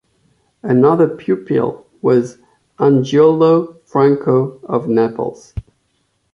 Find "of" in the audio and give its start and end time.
4.63-4.87